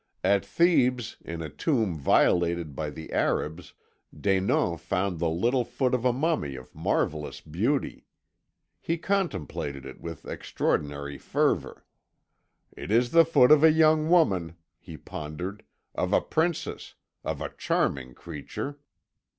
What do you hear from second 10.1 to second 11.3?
extraordinary